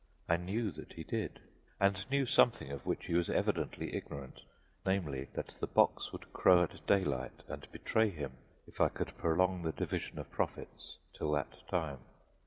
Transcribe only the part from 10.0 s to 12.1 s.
of profits till that time.